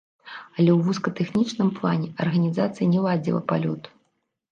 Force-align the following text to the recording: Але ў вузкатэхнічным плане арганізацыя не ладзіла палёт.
Але 0.57 0.71
ў 0.77 0.85
вузкатэхнічным 0.85 1.69
плане 1.79 2.07
арганізацыя 2.25 2.87
не 2.95 2.99
ладзіла 3.05 3.41
палёт. 3.53 3.83